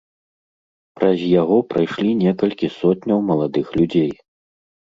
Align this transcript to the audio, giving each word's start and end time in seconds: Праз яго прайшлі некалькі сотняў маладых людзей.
Праз 0.99 1.19
яго 1.41 1.57
прайшлі 1.73 2.15
некалькі 2.23 2.73
сотняў 2.79 3.23
маладых 3.29 3.67
людзей. 3.81 4.11